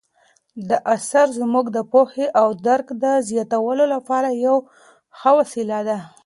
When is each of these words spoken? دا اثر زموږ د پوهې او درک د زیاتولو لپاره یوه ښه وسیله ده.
دا 0.69 0.77
اثر 0.95 1.27
زموږ 1.39 1.65
د 1.71 1.77
پوهې 1.91 2.25
او 2.41 2.47
درک 2.67 2.87
د 3.03 3.05
زیاتولو 3.29 3.85
لپاره 3.93 4.27
یوه 4.45 4.61
ښه 5.19 5.31
وسیله 5.39 5.79
ده. 5.87 5.97